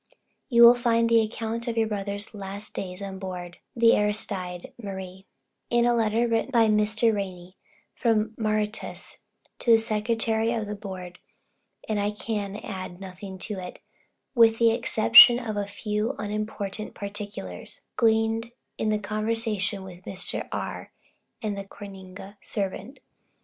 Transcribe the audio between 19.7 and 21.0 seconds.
with Mr. R.